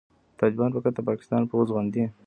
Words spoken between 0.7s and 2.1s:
فقط د پاکستان د پوځ غوندې